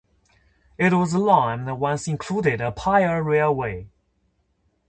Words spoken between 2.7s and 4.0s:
pier railway.